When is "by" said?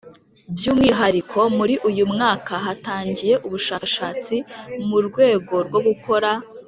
0.55-0.65